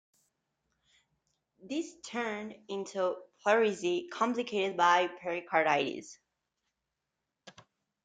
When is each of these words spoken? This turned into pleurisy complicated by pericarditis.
This 1.59 1.93
turned 2.07 2.55
into 2.69 3.13
pleurisy 3.43 4.09
complicated 4.11 4.75
by 4.75 5.07
pericarditis. 5.21 6.17